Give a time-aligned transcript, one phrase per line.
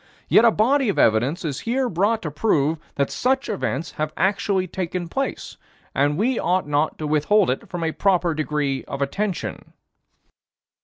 [0.27, 4.65] Yet a body of evidence is here brought to prove that such events have actually
[4.65, 5.57] taken place,
[5.93, 9.73] and we ought not to withhold from it a proper degree of attention."